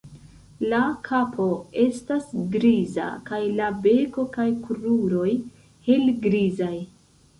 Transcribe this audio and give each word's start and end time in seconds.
La 0.69 0.77
kapo 1.07 1.45
estas 1.83 2.31
griza 2.57 3.09
kaj 3.29 3.41
la 3.61 3.69
beko 3.85 4.27
kaj 4.39 4.47
kruroj 4.65 5.29
helgrizaj. 5.91 6.77